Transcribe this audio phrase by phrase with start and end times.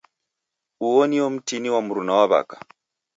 [0.81, 2.57] Uo nio mtini wa mruna wa w'aka.